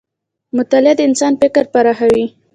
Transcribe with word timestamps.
مطالعه 0.57 0.93
د 0.97 1.01
انسان 1.09 1.33
فکر 1.41 1.63
پراخوي. 1.73 2.25